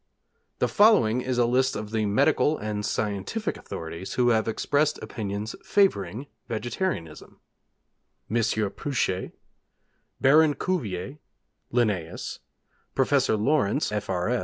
[0.57, 5.55] The following is a list of the medical and scientific authorities who have expressed opinions
[5.63, 7.39] favouring vegetarianism:
[8.27, 8.71] M.
[8.71, 9.33] Pouchet
[10.19, 11.19] Baron Cuvier
[11.71, 12.39] Linnæus
[12.95, 14.39] Professor Laurence, F.R.